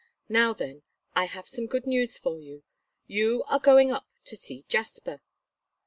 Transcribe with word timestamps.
"Now 0.29 0.51
then, 0.53 0.81
I 1.13 1.25
have 1.25 1.47
some 1.47 1.67
good 1.67 1.85
news 1.85 2.17
for 2.17 2.35
you. 2.39 2.63
You 3.05 3.43
are 3.43 3.59
to 3.59 3.63
go 3.63 3.93
up 3.93 4.07
to 4.25 4.35
see 4.35 4.65
Jasper!" 4.67 5.21